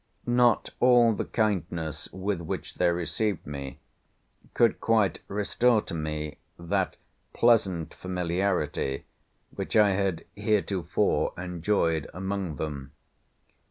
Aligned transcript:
Not 0.25 0.71
all 0.79 1.13
the 1.13 1.25
kindness 1.25 2.09
with 2.11 2.41
which 2.41 2.73
they 2.79 2.89
received 2.89 3.45
me 3.45 3.77
could 4.55 4.81
quite 4.81 5.19
restore 5.27 5.79
to 5.83 5.93
me 5.93 6.39
that 6.57 6.95
pleasant 7.33 7.93
familiarity, 7.93 9.05
which 9.51 9.75
I 9.75 9.89
had 9.89 10.25
heretofore 10.35 11.33
enjoyed 11.37 12.09
among 12.15 12.55
them. 12.55 12.93